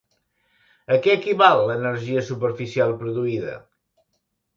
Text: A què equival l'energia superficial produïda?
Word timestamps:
A 0.95 0.95
què 1.07 1.11
equival 1.17 1.61
l'energia 1.71 2.23
superficial 2.31 2.95
produïda? 3.03 3.55